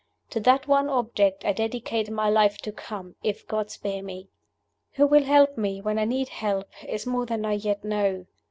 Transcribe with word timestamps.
To 0.31 0.39
that 0.39 0.67
one 0.67 0.89
object 0.89 1.45
I 1.45 1.53
dedicate 1.53 2.09
my 2.09 2.27
life 2.27 2.57
to 2.63 2.71
come, 2.71 3.17
if 3.21 3.47
God 3.47 3.69
spare 3.69 4.01
me! 4.01 4.29
"Who 4.93 5.05
will 5.05 5.25
help 5.25 5.59
me, 5.59 5.79
when 5.79 5.99
I 5.99 6.05
need 6.05 6.29
help, 6.29 6.69
is 6.87 7.05
more 7.05 7.27
than 7.27 7.45
I 7.45 7.53
yet 7.53 7.83
know. 7.83 8.25